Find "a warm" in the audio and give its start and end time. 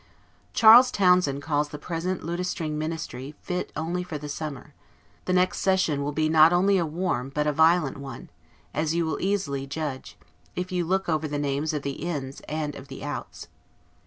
6.79-7.29